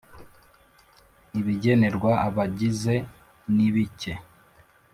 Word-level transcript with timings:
Ibigenerwa 1.39 2.11
abagize 2.27 2.95
nibike. 3.55 4.13